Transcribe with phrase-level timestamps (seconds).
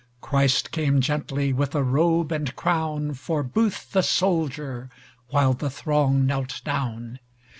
[0.19, 4.89] Christ came gently with a robe and crownFor Booth the soldier,
[5.29, 7.19] while the throng knelt down.